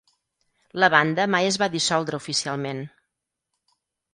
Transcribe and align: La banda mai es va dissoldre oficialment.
La 0.83 0.87
banda 0.93 1.27
mai 1.35 1.49
es 1.49 1.59
va 1.65 1.69
dissoldre 1.75 2.21
oficialment. 2.21 2.85